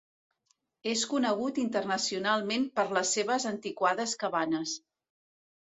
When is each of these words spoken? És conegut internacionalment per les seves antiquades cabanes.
És 0.93 1.03
conegut 1.11 1.59
internacionalment 1.65 2.65
per 2.81 2.87
les 2.97 3.13
seves 3.19 3.47
antiquades 3.53 4.17
cabanes. 4.25 4.77